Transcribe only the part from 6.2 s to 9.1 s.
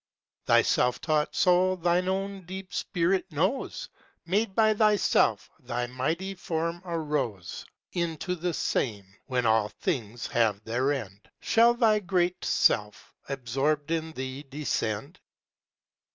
form arose; Into the same,